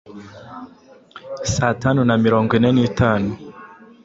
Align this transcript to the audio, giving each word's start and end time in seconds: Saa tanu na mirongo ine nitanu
Saa 1.53 1.73
tanu 1.81 2.01
na 2.05 2.15
mirongo 2.23 2.51
ine 2.57 2.69
nitanu 2.73 3.31